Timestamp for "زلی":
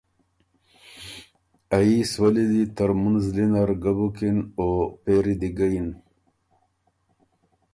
3.25-3.45